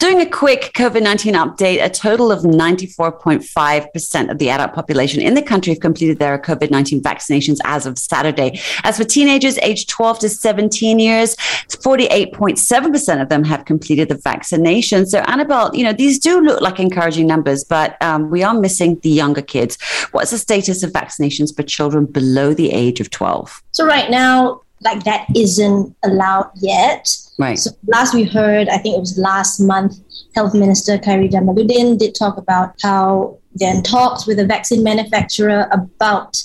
Doing 0.00 0.22
a 0.22 0.30
quick 0.30 0.72
COVID 0.74 1.02
19 1.02 1.34
update, 1.34 1.84
a 1.84 1.90
total 1.90 2.32
of 2.32 2.42
94.5% 2.42 4.30
of 4.30 4.38
the 4.38 4.48
adult 4.48 4.72
population 4.72 5.20
in 5.20 5.34
the 5.34 5.42
country 5.42 5.74
have 5.74 5.80
completed 5.80 6.18
their 6.18 6.38
COVID 6.38 6.70
19 6.70 7.02
vaccinations 7.02 7.58
as 7.64 7.84
of 7.84 7.98
Saturday. 7.98 8.58
As 8.82 8.96
for 8.96 9.04
teenagers 9.04 9.58
aged 9.58 9.90
12 9.90 10.20
to 10.20 10.30
17 10.30 10.98
years, 10.98 11.36
48.7% 11.36 13.20
of 13.20 13.28
them 13.28 13.44
have 13.44 13.66
completed 13.66 14.08
the 14.08 14.14
vaccination. 14.14 15.04
So, 15.04 15.18
Annabelle, 15.26 15.70
you 15.76 15.84
know, 15.84 15.92
these 15.92 16.18
do 16.18 16.40
look 16.40 16.62
like 16.62 16.80
encouraging 16.80 17.26
numbers, 17.26 17.62
but 17.62 18.00
um, 18.00 18.30
we 18.30 18.42
are 18.42 18.54
missing 18.54 18.98
the 19.00 19.10
younger 19.10 19.42
kids. 19.42 19.76
What's 20.12 20.30
the 20.30 20.38
status 20.38 20.82
of 20.82 20.92
vaccinations 20.92 21.54
for 21.54 21.62
children 21.62 22.06
below 22.06 22.54
the 22.54 22.72
age 22.72 23.00
of 23.00 23.10
12? 23.10 23.62
So, 23.72 23.84
right 23.84 24.10
now, 24.10 24.62
like 24.82 25.04
that 25.04 25.26
isn't 25.36 25.94
allowed 26.02 26.50
yet. 26.56 27.08
Right. 27.38 27.58
So 27.58 27.70
last 27.86 28.14
we 28.14 28.24
heard, 28.24 28.68
I 28.68 28.78
think 28.78 28.96
it 28.96 29.00
was 29.00 29.18
last 29.18 29.60
month, 29.60 29.96
Health 30.34 30.54
Minister 30.54 30.98
Khairy 30.98 31.30
Jamaluddin 31.30 31.98
did 31.98 32.14
talk 32.14 32.36
about 32.36 32.74
how 32.82 33.38
then 33.54 33.82
talks 33.82 34.26
with 34.26 34.38
a 34.38 34.46
vaccine 34.46 34.82
manufacturer 34.82 35.68
about 35.72 36.42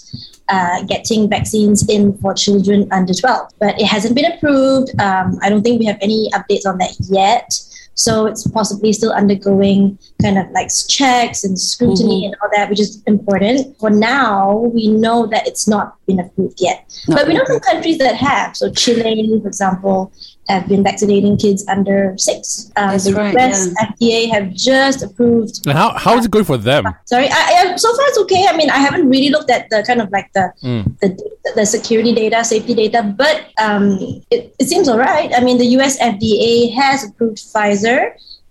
uh, 0.49 0.83
getting 0.83 1.29
vaccines 1.29 1.87
in 1.89 2.17
for 2.17 2.33
children 2.33 2.87
under 2.91 3.13
12. 3.13 3.51
But 3.59 3.79
it 3.79 3.85
hasn't 3.85 4.15
been 4.15 4.31
approved. 4.31 4.89
Um, 4.99 5.37
I 5.41 5.49
don't 5.49 5.63
think 5.63 5.79
we 5.79 5.85
have 5.85 5.97
any 6.01 6.29
updates 6.33 6.65
on 6.65 6.77
that 6.79 6.95
yet. 7.09 7.59
So 7.95 8.25
it's 8.25 8.45
possibly 8.47 8.93
still 8.93 9.11
undergoing 9.11 9.97
kind 10.21 10.37
of 10.37 10.49
like 10.51 10.69
checks 10.87 11.43
and 11.43 11.59
scrutiny 11.59 12.23
mm-hmm. 12.23 12.33
and 12.33 12.35
all 12.41 12.49
that, 12.55 12.69
which 12.69 12.79
is 12.79 13.01
important. 13.07 13.77
For 13.79 13.89
now, 13.89 14.71
we 14.73 14.87
know 14.87 15.27
that 15.27 15.47
it's 15.47 15.67
not 15.67 15.95
been 16.05 16.19
approved 16.19 16.59
yet. 16.61 16.85
Not 17.07 17.19
but 17.19 17.27
we 17.27 17.33
know 17.33 17.45
some 17.45 17.59
countries 17.59 17.97
that 17.99 18.15
have. 18.15 18.55
So 18.55 18.71
Chile, 18.71 19.39
for 19.41 19.47
example, 19.47 20.11
have 20.49 20.67
been 20.67 20.83
vaccinating 20.83 21.37
kids 21.37 21.65
under 21.67 22.15
six. 22.17 22.71
Um, 22.75 22.89
That's 22.89 23.05
the 23.05 23.13
right, 23.13 23.35
US 23.35 23.67
yeah. 23.67 23.91
FDA 23.91 24.29
have 24.29 24.53
just 24.53 25.03
approved. 25.03 25.65
And 25.65 25.77
how, 25.77 25.91
how 25.97 26.17
is 26.17 26.25
it 26.25 26.31
going 26.31 26.45
for 26.45 26.57
them? 26.57 26.85
Sorry, 27.05 27.27
I, 27.31 27.71
I, 27.73 27.75
so 27.75 27.95
far 27.95 28.05
it's 28.09 28.19
okay. 28.19 28.45
I 28.47 28.55
mean, 28.55 28.69
I 28.69 28.77
haven't 28.77 29.09
really 29.09 29.29
looked 29.29 29.49
at 29.49 29.69
the 29.69 29.83
kind 29.87 30.01
of 30.01 30.11
like 30.11 30.31
the 30.33 30.53
mm. 30.63 30.99
the, 30.99 31.17
the 31.55 31.65
security 31.65 32.13
data, 32.13 32.43
safety 32.43 32.75
data, 32.75 33.15
but 33.17 33.47
um, 33.59 33.97
it, 34.29 34.53
it 34.59 34.67
seems 34.67 34.87
all 34.87 34.99
right. 34.99 35.31
I 35.35 35.41
mean, 35.41 35.57
the 35.57 35.67
US 35.77 35.99
FDA 35.99 36.73
has 36.75 37.03
approved 37.03 37.37
Pfizer 37.37 37.84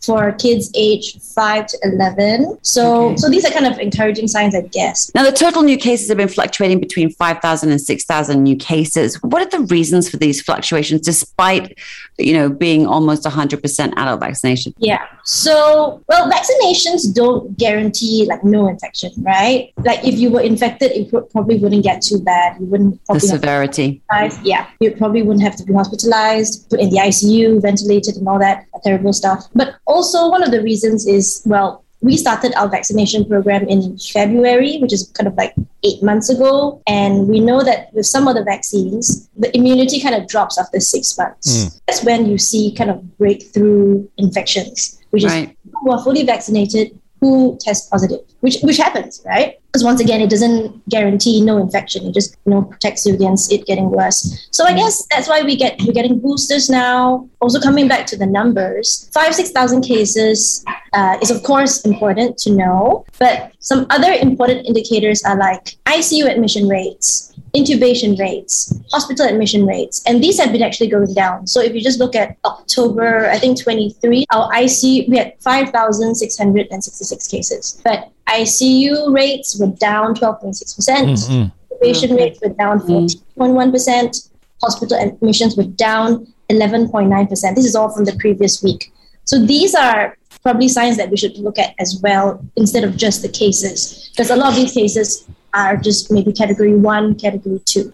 for 0.04 0.32
kids 0.32 0.70
age 0.74 1.18
5 1.20 1.66
to 1.66 1.78
11. 1.84 2.58
So, 2.62 3.06
okay. 3.06 3.16
so 3.16 3.28
these 3.28 3.44
are 3.44 3.50
kind 3.50 3.66
of 3.66 3.78
encouraging 3.78 4.28
signs, 4.28 4.54
I 4.54 4.62
guess. 4.62 5.10
Now, 5.14 5.22
the 5.22 5.32
total 5.32 5.62
new 5.62 5.78
cases 5.78 6.08
have 6.08 6.18
been 6.18 6.28
fluctuating 6.28 6.80
between 6.80 7.10
5,000 7.10 7.70
and 7.70 7.80
6,000 7.80 8.42
new 8.42 8.56
cases. 8.56 9.22
What 9.22 9.42
are 9.42 9.58
the 9.58 9.64
reasons 9.66 10.10
for 10.10 10.16
these 10.16 10.42
fluctuations 10.42 11.00
despite, 11.02 11.78
you 12.18 12.34
know, 12.34 12.48
being 12.48 12.86
almost 12.86 13.24
100% 13.24 13.92
adult 13.96 14.20
vaccination? 14.20 14.74
Yeah. 14.78 15.06
So, 15.24 16.02
well, 16.08 16.30
vaccinations 16.30 17.14
don't 17.14 17.56
guarantee 17.56 18.26
like 18.28 18.44
no 18.44 18.68
infection, 18.68 19.12
right? 19.18 19.72
Like 19.78 20.04
if 20.04 20.18
you 20.18 20.30
were 20.30 20.42
infected, 20.42 20.92
it 20.92 21.10
probably 21.32 21.58
wouldn't 21.58 21.82
get 21.82 22.02
too 22.02 22.20
bad. 22.20 22.60
You 22.60 22.66
wouldn't 22.66 23.00
the 23.08 23.20
severity. 23.20 24.02
Yeah, 24.42 24.68
you 24.80 24.90
probably 24.92 25.22
wouldn't 25.22 25.42
have 25.42 25.56
to 25.56 25.64
be 25.64 25.72
hospitalized, 25.72 26.68
put 26.68 26.80
in 26.80 26.90
the 26.90 26.98
ICU, 26.98 27.62
ventilated, 27.62 28.16
and 28.16 28.28
all 28.28 28.38
that 28.38 28.66
terrible 28.84 29.12
stuff. 29.12 29.48
But 29.54 29.76
also, 29.86 30.28
one 30.30 30.42
of 30.42 30.50
the 30.50 30.62
reasons 30.62 31.06
is 31.06 31.42
well, 31.46 31.84
we 32.00 32.16
started 32.16 32.54
our 32.54 32.68
vaccination 32.68 33.24
program 33.24 33.66
in 33.66 33.96
February, 33.98 34.78
which 34.78 34.92
is 34.92 35.10
kind 35.14 35.26
of 35.26 35.34
like 35.34 35.54
eight 35.84 36.02
months 36.02 36.28
ago. 36.28 36.82
And 36.86 37.28
we 37.28 37.40
know 37.40 37.64
that 37.64 37.92
with 37.94 38.06
some 38.06 38.28
of 38.28 38.34
the 38.34 38.44
vaccines, 38.44 39.28
the 39.36 39.54
immunity 39.56 40.00
kind 40.00 40.14
of 40.14 40.28
drops 40.28 40.58
after 40.58 40.80
six 40.80 41.16
months. 41.16 41.48
Mm. 41.56 41.80
That's 41.86 42.04
when 42.04 42.26
you 42.26 42.36
see 42.36 42.74
kind 42.74 42.90
of 42.90 43.16
breakthrough 43.16 44.06
infections, 44.18 45.00
which 45.10 45.24
right. 45.24 45.48
is 45.48 45.72
who 45.80 45.90
are 45.90 46.02
fully 46.04 46.24
vaccinated 46.24 46.98
who 47.24 47.56
test 47.60 47.90
positive, 47.90 48.20
which 48.40 48.60
which 48.62 48.76
happens, 48.76 49.22
right? 49.24 49.58
Because 49.74 49.82
once 49.82 50.00
again, 50.00 50.20
it 50.20 50.30
doesn't 50.30 50.88
guarantee 50.88 51.40
no 51.40 51.58
infection. 51.58 52.06
It 52.06 52.14
just 52.14 52.36
you 52.46 52.52
know 52.52 52.62
protects 52.62 53.04
you 53.04 53.12
against 53.12 53.50
it 53.50 53.66
getting 53.66 53.90
worse. 53.90 54.46
So 54.52 54.64
I 54.64 54.72
guess 54.72 55.04
that's 55.10 55.28
why 55.28 55.42
we 55.42 55.56
get 55.56 55.82
we're 55.82 55.92
getting 55.92 56.20
boosters 56.20 56.70
now. 56.70 57.28
Also 57.40 57.58
coming 57.60 57.88
back 57.88 58.06
to 58.06 58.16
the 58.16 58.24
numbers, 58.24 59.10
five 59.12 59.34
six 59.34 59.50
thousand 59.50 59.82
cases 59.82 60.64
uh, 60.92 61.18
is 61.20 61.32
of 61.32 61.42
course 61.42 61.84
important 61.84 62.38
to 62.38 62.52
know, 62.52 63.04
but 63.18 63.50
some 63.58 63.88
other 63.90 64.12
important 64.12 64.64
indicators 64.64 65.24
are 65.24 65.36
like 65.36 65.76
ICU 65.86 66.30
admission 66.30 66.68
rates, 66.68 67.33
intubation 67.54 68.18
rates, 68.18 68.74
hospital 68.90 69.26
admission 69.26 69.64
rates, 69.64 70.02
and 70.06 70.22
these 70.22 70.38
have 70.40 70.52
been 70.52 70.62
actually 70.62 70.88
going 70.88 71.14
down. 71.14 71.46
So 71.46 71.60
if 71.60 71.74
you 71.74 71.80
just 71.80 71.98
look 72.00 72.16
at 72.16 72.36
October, 72.44 73.30
I 73.30 73.38
think 73.38 73.62
23, 73.62 74.26
our 74.32 74.50
ICU, 74.52 75.08
we 75.08 75.16
had 75.16 75.34
5,666 75.40 77.28
cases, 77.28 77.80
but 77.84 78.10
ICU 78.28 79.14
rates 79.14 79.58
were 79.58 79.68
down 79.68 80.14
12.6%, 80.14 80.58
mm-hmm. 80.58 81.32
intubation 81.74 82.08
mm-hmm. 82.08 82.16
rates 82.16 82.40
were 82.42 82.50
down 82.50 82.80
14.1%, 82.80 84.30
hospital 84.60 84.98
admissions 84.98 85.56
were 85.56 85.64
down 85.64 86.26
11.9%. 86.50 87.54
This 87.54 87.64
is 87.64 87.74
all 87.76 87.90
from 87.94 88.04
the 88.04 88.16
previous 88.16 88.62
week. 88.62 88.92
So 89.24 89.38
these 89.38 89.74
are 89.74 90.16
probably 90.42 90.68
signs 90.68 90.96
that 90.98 91.10
we 91.10 91.16
should 91.16 91.36
look 91.38 91.58
at 91.58 91.74
as 91.78 92.00
well 92.02 92.44
instead 92.56 92.84
of 92.84 92.96
just 92.96 93.22
the 93.22 93.28
cases, 93.28 94.10
because 94.10 94.30
a 94.30 94.36
lot 94.36 94.50
of 94.50 94.56
these 94.56 94.72
cases 94.72 95.26
are 95.54 95.76
just 95.76 96.10
maybe 96.10 96.32
category 96.32 96.74
one, 96.74 97.14
category 97.14 97.60
two. 97.64 97.92